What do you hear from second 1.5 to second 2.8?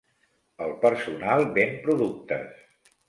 ven productes.